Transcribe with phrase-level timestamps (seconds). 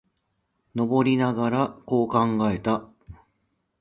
[0.73, 2.19] 登りながら、こう考
[2.49, 2.89] えた。